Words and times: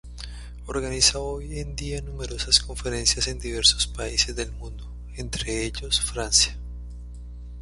Organiza 0.65 1.19
hoy 1.19 1.59
en 1.59 1.75
día 1.75 2.01
numerosas 2.01 2.59
conferencias 2.59 3.27
en 3.27 3.37
diversos 3.37 3.85
países 3.85 4.35
del 4.35 4.51
mundo, 4.51 4.91
entre 5.15 5.63
ellos 5.63 6.01
Francia. 6.01 6.57